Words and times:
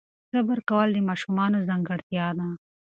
صبر 0.31 0.57
کول 0.69 0.89
د 0.93 0.97
ماشومانو 1.09 1.57
ځانګړتیا 1.69 2.27
ده. 2.37 2.47